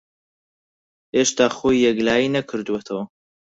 ھێشتا 1.15 1.47
خۆی 1.57 1.83
یەکلایی 1.87 2.33
نەکردووەتەوە. 2.35 3.03